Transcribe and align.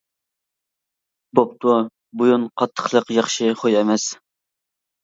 بوپتۇ 1.39 1.75
بويۇن 2.23 2.49
قاتتىقلىق 2.63 3.17
ياخشى 3.21 3.55
خۇي 3.63 3.81
ئەمەس. 3.85 4.13